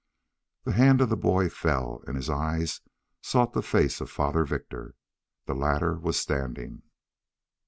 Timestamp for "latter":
5.53-5.99